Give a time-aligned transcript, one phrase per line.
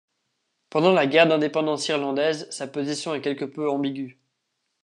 [0.71, 4.19] Pendant la guerre d'indépendance irlandaise, sa position est quelque peu ambiguë.